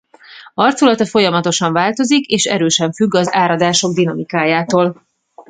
Arculata 0.53 1.05
folyamatosan 1.05 1.73
változik 1.73 2.25
és 2.25 2.45
erősen 2.45 2.91
függ 2.91 3.13
az 3.15 3.33
áradások 3.33 3.93
dinamikájától. 3.93 5.05